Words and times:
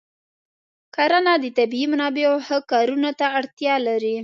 کرنه 0.95 1.33
د 1.43 1.45
طبیعي 1.57 1.87
منابعو 1.93 2.35
ښه 2.45 2.57
کارونه 2.71 3.09
ته 3.19 3.25
اړتیا 3.39 3.75
لري. 3.87 4.15